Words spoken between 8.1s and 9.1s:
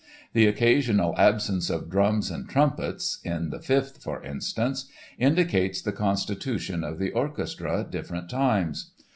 times.